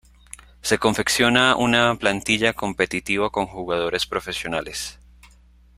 Se 0.63 0.79
confecciona 0.79 1.55
una 1.55 1.93
plantilla 1.93 2.53
competitiva 2.53 3.29
con 3.29 3.45
jugadores 3.45 4.07
profesionales. 4.07 4.97